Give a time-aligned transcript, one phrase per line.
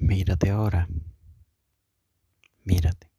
[0.00, 0.88] Mírate ahora.
[2.64, 3.10] Mírate.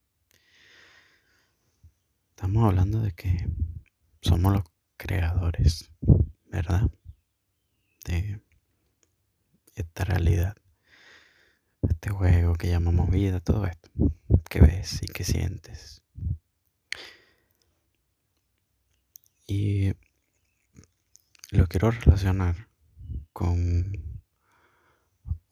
[2.32, 3.48] Estamos hablando de que
[4.20, 4.64] somos los
[4.98, 5.92] creadores,
[6.46, 6.90] ¿verdad?
[8.04, 8.42] De
[9.76, 10.58] esta realidad.
[11.88, 13.92] Este juego que llamamos vida, todo esto.
[14.50, 16.02] Que ves y que sientes.
[19.46, 19.94] Y
[21.52, 22.70] lo quiero relacionar
[23.34, 24.24] con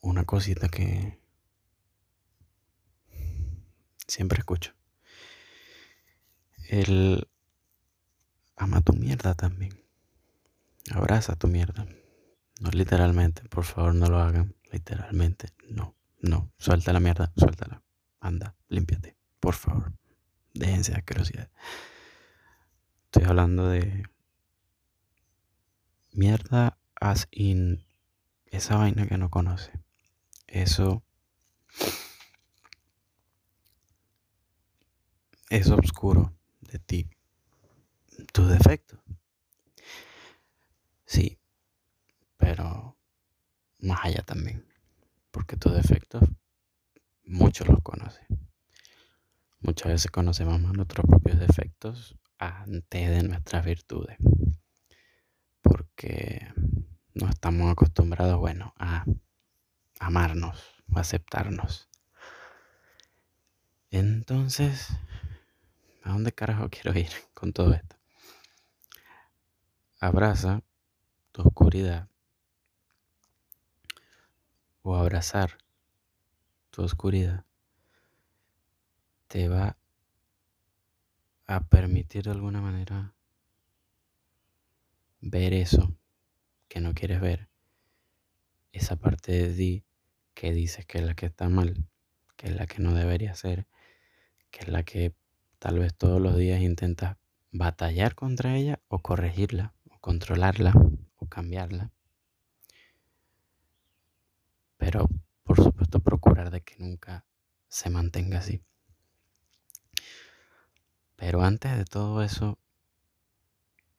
[0.01, 1.18] una cosita que
[4.09, 4.73] siempre escucho.
[6.67, 7.27] El
[8.55, 9.83] ama tu mierda también.
[10.91, 11.87] Abraza tu mierda.
[12.59, 14.55] No literalmente, por favor no lo hagan.
[14.71, 16.51] Literalmente, no, no.
[16.57, 17.81] Suelta la mierda, suéltala.
[18.19, 19.93] Anda, límpiate, por favor.
[20.53, 21.49] Déjense de asquerosidad.
[23.05, 24.03] Estoy hablando de
[26.11, 27.85] mierda as in
[28.47, 29.71] esa vaina que no conoce.
[30.47, 31.03] Eso
[35.49, 37.09] es oscuro de ti.
[38.31, 38.99] Tus defectos.
[41.05, 41.39] Sí,
[42.37, 42.97] pero
[43.79, 44.65] más allá también.
[45.31, 46.23] Porque tus defectos
[47.23, 48.25] muchos los conocen.
[49.61, 54.17] Muchas veces conocemos más nuestros propios defectos antes de nuestras virtudes.
[55.61, 56.47] Porque
[57.13, 59.05] no estamos acostumbrados, bueno, a
[59.99, 61.89] amarnos, a aceptarnos.
[63.91, 64.89] Entonces,
[66.09, 67.95] ¿a dónde carajo quiero ir con todo esto?
[69.99, 70.63] Abraza
[71.31, 72.07] tu oscuridad
[74.81, 75.57] o abrazar
[76.71, 77.45] tu oscuridad
[79.27, 79.77] te va
[81.45, 83.13] a permitir de alguna manera
[85.21, 85.95] ver eso
[86.67, 87.49] que no quieres ver,
[88.71, 89.83] esa parte de ti
[90.33, 91.85] que dices que es la que está mal,
[92.37, 93.67] que es la que no debería ser,
[94.49, 95.13] que es la que
[95.59, 97.17] tal vez todos los días intentas
[97.51, 100.73] batallar contra ella o corregirla, o controlarla,
[101.17, 101.91] o cambiarla.
[104.77, 105.07] Pero
[105.43, 107.25] por supuesto procurar de que nunca
[107.67, 108.61] se mantenga así.
[111.15, 112.57] Pero antes de todo eso,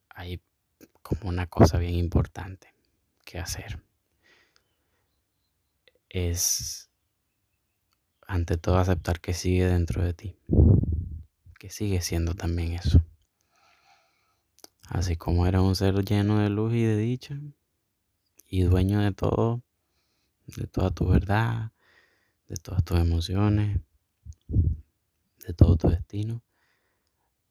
[0.09, 0.41] hay
[1.03, 2.72] como una cosa bien importante
[3.25, 3.82] que hacer.
[6.09, 6.91] Es,
[8.26, 10.38] ante todo, aceptar que sigue dentro de ti,
[11.60, 13.04] que sigue siendo también eso.
[14.88, 17.38] Así como eres un ser lleno de luz y de dicha
[18.48, 19.62] y dueño de todo,
[20.47, 21.72] de toda tu verdad,
[22.49, 23.78] de todas tus emociones,
[24.49, 26.43] de todo tu destino,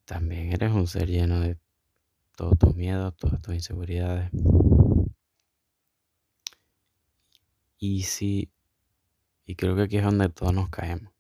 [0.05, 1.59] también eres un ser lleno de
[2.35, 4.31] todos tus miedos, todas tus inseguridades.
[7.77, 8.51] Y sí,
[9.45, 11.13] y creo que aquí es donde todos nos caemos,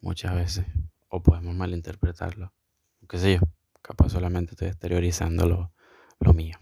[0.00, 0.66] muchas veces,
[1.14, 2.54] o podemos malinterpretarlo,
[3.06, 3.40] qué sé yo,
[3.82, 5.72] capaz solamente estoy exteriorizando lo,
[6.20, 6.56] lo mío.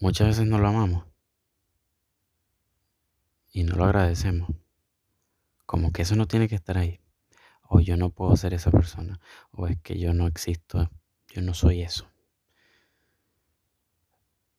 [0.00, 1.04] Muchas veces no lo amamos
[3.52, 4.48] y no lo agradecemos,
[5.66, 6.98] como que eso no tiene que estar ahí
[7.68, 9.20] o yo no puedo ser esa persona,
[9.52, 10.90] o es que yo no existo,
[11.28, 12.10] yo no soy eso.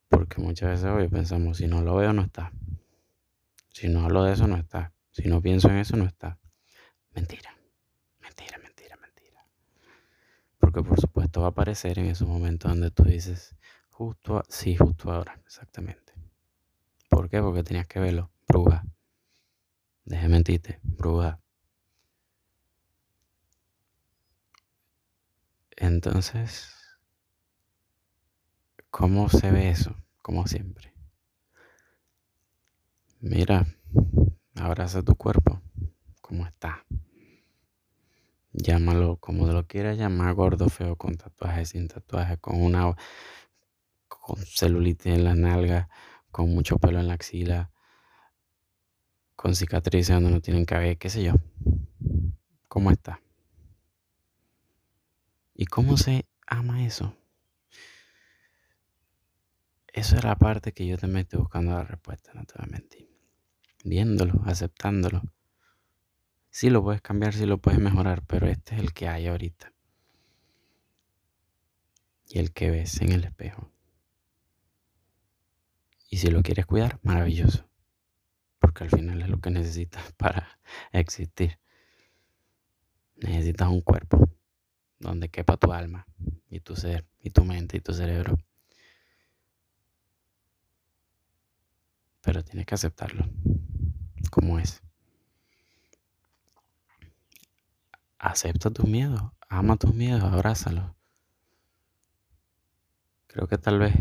[0.08, 2.54] Porque muchas veces hoy pensamos, si no lo veo, no está.
[3.70, 4.94] Si no hablo de eso, no está.
[5.12, 6.40] Si no pienso en eso, no está.
[7.14, 7.56] Mentira,
[8.20, 9.46] mentira, mentira, mentira.
[10.58, 13.56] Porque por supuesto va a aparecer en esos momentos donde tú dices,
[13.90, 16.14] justo, sí, justo ahora, exactamente.
[17.10, 17.42] ¿Por qué?
[17.42, 18.84] Porque tenías que verlo, bruja.
[20.06, 21.40] Deje mentirte, bruja.
[25.76, 26.74] Entonces,
[28.90, 29.96] ¿cómo se ve eso?
[30.22, 30.94] Como siempre.
[33.20, 33.66] Mira,
[34.56, 35.62] abraza tu cuerpo,
[36.22, 36.86] como está.
[38.54, 42.96] Llámalo como lo quieras llamar, gordo, feo, con tatuajes, sin tatuajes, con una
[44.08, 45.90] con celulitis en la nalga,
[46.32, 47.72] con mucho pelo en la axila,
[49.36, 51.34] con cicatrices donde no tienen cabello, qué sé yo.
[52.68, 53.22] ¿Cómo está?
[55.56, 57.16] ¿Y cómo se ama eso?
[59.88, 63.11] Esa es la parte que yo también estoy buscando la respuesta, no te.
[63.84, 65.24] Viéndolo, aceptándolo.
[66.50, 69.74] Sí lo puedes cambiar, sí lo puedes mejorar, pero este es el que hay ahorita.
[72.28, 73.72] Y el que ves en el espejo.
[76.10, 77.68] Y si lo quieres cuidar, maravilloso.
[78.60, 80.60] Porque al final es lo que necesitas para
[80.92, 81.60] existir.
[83.16, 84.30] Necesitas un cuerpo
[85.00, 86.06] donde quepa tu alma
[86.50, 88.38] y tu ser y tu mente y tu cerebro.
[92.22, 93.26] pero tienes que aceptarlo
[94.30, 94.82] como es.
[98.18, 100.94] Acepta tus miedos, ama tus miedos, abrázalos.
[103.28, 103.96] Creo que tal vez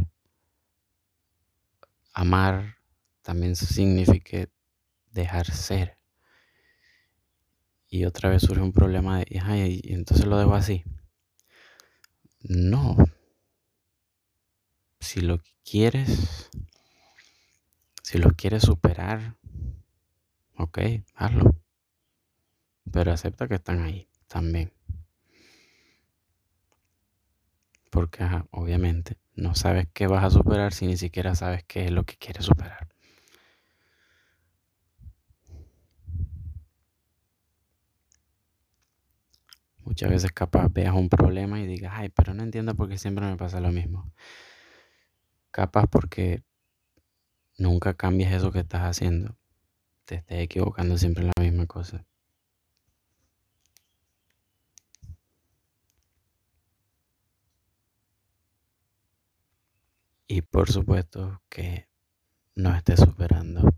[2.12, 2.76] amar
[3.22, 4.48] también significa
[5.12, 5.96] dejar ser.
[7.88, 10.84] Y otra vez surge un problema de, y entonces lo dejo así.
[12.40, 12.96] No.
[15.00, 16.50] Si lo quieres,
[18.02, 19.36] si lo quieres superar,
[20.62, 20.78] ok,
[21.14, 21.50] hazlo.
[22.92, 24.72] Pero acepta que están ahí también.
[27.90, 32.04] Porque obviamente no sabes qué vas a superar si ni siquiera sabes qué es lo
[32.04, 32.88] que quieres superar.
[39.84, 43.26] Muchas veces capaz veas un problema y digas, ay, pero no entiendo por qué siempre
[43.26, 44.10] me pasa lo mismo.
[45.52, 46.42] Capaz porque
[47.58, 49.36] nunca cambias eso que estás haciendo.
[50.10, 52.04] Te estés equivocando siempre en la misma cosa.
[60.26, 61.86] Y por supuesto que
[62.56, 63.72] no estés superando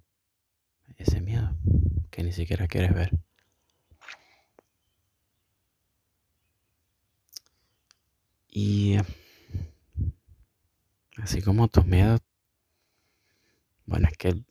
[0.97, 1.55] ese miedo
[2.11, 3.11] que ni siquiera quieres ver.
[8.49, 8.97] Y
[11.19, 12.21] así como tus miedos,
[13.85, 14.43] bueno, es que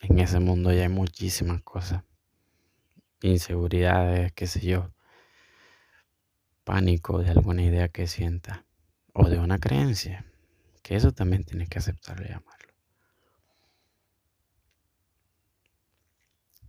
[0.00, 2.02] en ese mundo ya hay muchísimas cosas.
[3.22, 4.92] Inseguridades, qué sé yo.
[6.64, 8.64] Pánico de alguna idea que sienta
[9.12, 10.24] o de una creencia.
[10.82, 12.72] Que eso también tienes que aceptarlo y amarlo.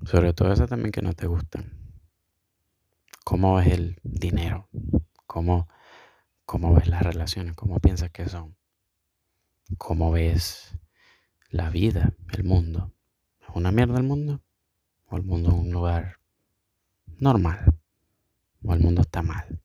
[0.06, 1.72] Sobre todo eso también que no te gustan.
[3.24, 4.68] ¿Cómo ves el dinero?
[5.26, 5.70] ¿Cómo,
[6.46, 7.56] cómo ves las relaciones?
[7.56, 8.58] ¿Cómo piensas que son?
[9.78, 10.78] ¿Cómo ves
[11.50, 12.94] la vida, el mundo?
[13.52, 14.42] ¿Es una mierda el mundo?
[15.08, 16.22] ¿O el mundo es un lugar
[17.20, 17.78] normal?
[18.64, 19.62] ¿O el mundo está mal?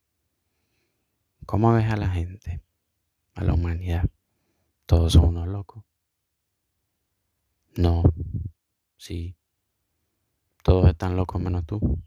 [1.46, 2.64] ¿Cómo ves a la gente?
[3.34, 4.10] A la humanidad.
[4.86, 5.84] Todos son unos locos.
[7.76, 8.02] No.
[8.96, 9.36] Sí.
[10.64, 12.02] Todos están locos menos tú.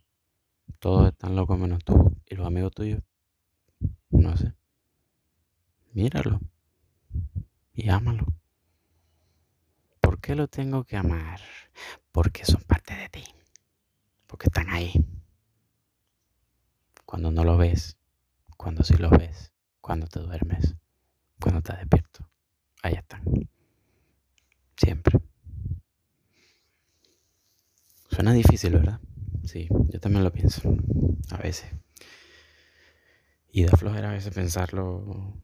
[0.80, 2.14] Todos están locos menos tú.
[2.26, 3.02] ¿Y los amigos tuyos?
[4.10, 4.54] No sé.
[5.94, 6.42] Míralo.
[7.72, 8.26] Y ámalo.
[10.20, 11.40] ¿Por qué lo tengo que amar?
[12.12, 13.24] Porque son parte de ti.
[14.28, 14.92] Porque están ahí.
[17.06, 17.98] Cuando no lo ves.
[18.58, 19.54] Cuando sí lo ves.
[19.80, 20.76] Cuando te duermes.
[21.40, 22.30] Cuando estás despierto
[22.84, 23.24] ahí están.
[24.76, 25.22] Siempre.
[28.12, 29.00] Suena difícil, ¿verdad?
[29.46, 30.62] Sí, yo también lo pienso.
[31.32, 31.72] A veces.
[33.48, 35.42] Y da flojera a veces pensarlo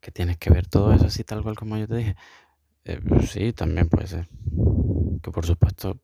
[0.00, 2.16] que tienes que ver todo eso así tal cual como yo te dije.
[2.88, 4.28] Eh, sí, también puede ser.
[5.22, 6.00] Que por supuesto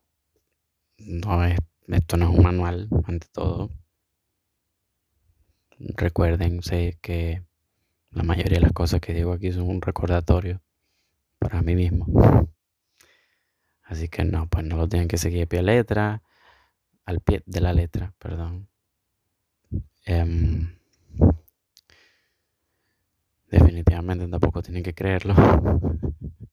[0.99, 1.59] no es,
[1.89, 3.71] esto no es un manual ante todo.
[5.79, 7.43] Recuerden sé que
[8.11, 10.61] la mayoría de las cosas que digo aquí son un recordatorio
[11.39, 12.07] para mí mismo.
[13.85, 16.23] Así que no, pues no lo tienen que seguir a pie de letra,
[17.07, 18.69] al pie de la letra, perdón.
[20.05, 20.77] Em,
[23.51, 25.35] definitivamente tampoco tienen que creerlo.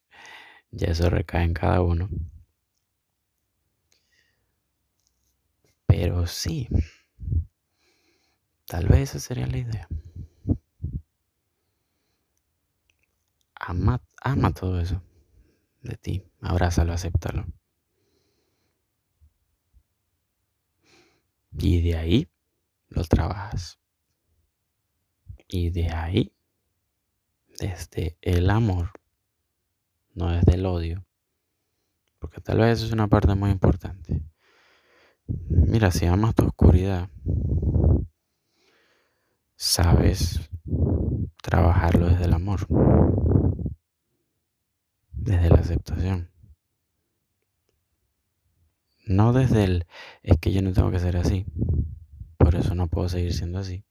[0.71, 2.09] ya eso recae en cada uno.
[5.85, 6.67] Pero sí,
[8.65, 9.87] tal vez esa sería la idea.
[13.61, 15.01] ama, ama todo eso
[15.81, 17.45] de ti, abrázalo, acéptalo.
[21.57, 22.27] Y de ahí
[22.89, 23.79] lo trabajas.
[25.47, 26.33] Y de ahí,
[27.59, 28.91] desde el amor,
[30.13, 31.05] no desde el odio,
[32.19, 34.21] porque tal vez eso es una parte muy importante.
[35.49, 37.09] Mira, si amas tu oscuridad,
[39.55, 40.49] sabes
[41.41, 42.67] trabajarlo desde el amor
[45.21, 46.31] desde la aceptación.
[49.05, 49.87] No desde el
[50.23, 51.45] es que yo no tengo que ser así,
[52.37, 53.83] por eso no puedo seguir siendo así,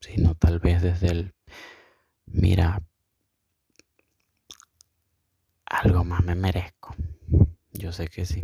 [0.00, 1.34] sino tal vez desde el
[2.26, 2.82] mira,
[5.70, 6.94] algo más me merezco.
[7.72, 8.42] Yo sé que sí.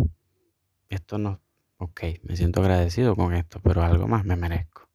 [0.88, 1.40] Esto no,
[1.76, 4.88] ok, me siento agradecido con esto, pero algo más me merezco.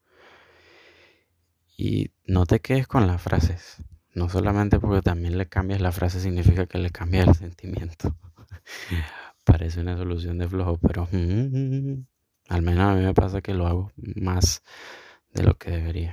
[1.78, 3.84] Y no te quedes con las frases.
[4.14, 8.16] No solamente porque también le cambias la frase significa que le cambias el sentimiento.
[9.46, 13.92] Parece una solución de flojo, pero al menos a mí me pasa que lo hago
[14.16, 14.64] más
[15.34, 16.12] de lo que debería.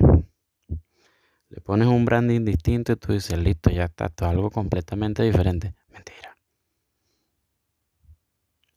[1.51, 5.75] Le pones un branding distinto y tú dices, listo, ya está, todo algo completamente diferente.
[5.99, 6.39] Mentira.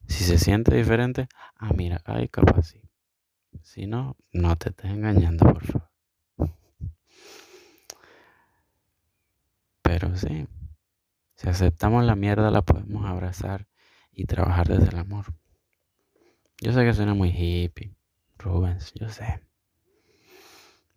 [0.08, 2.82] Si se siente diferente, ah, mira, ay, capaz sí.
[3.62, 5.90] Si no, no te estés engañando, por favor.
[9.84, 10.48] Pero sí,
[11.36, 13.68] si aceptamos la mierda, la podemos abrazar
[14.12, 15.34] y trabajar desde el amor.
[16.60, 17.96] Yo sé que suena muy hippie,
[18.38, 19.44] Rubens, yo sé.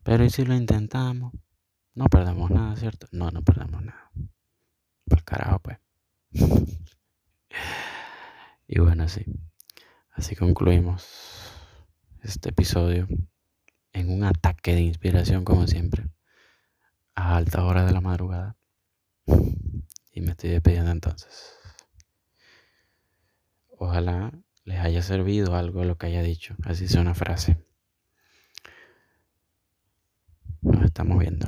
[0.02, 1.34] Pero ¿y si lo intentamos?
[1.94, 3.08] No perdemos nada, ¿cierto?
[3.12, 4.10] No, no perdemos nada.
[5.06, 5.83] Por carajo, pues.
[8.66, 9.24] y bueno, sí.
[10.12, 11.08] Así concluimos
[12.22, 13.08] este episodio
[13.92, 16.06] en un ataque de inspiración, como siempre,
[17.14, 18.56] a alta hora de la madrugada.
[20.12, 21.54] Y me estoy despidiendo entonces.
[23.78, 24.32] Ojalá
[24.64, 26.54] les haya servido algo lo que haya dicho.
[26.64, 27.56] Así sea una frase.
[30.62, 31.46] Nos estamos viendo.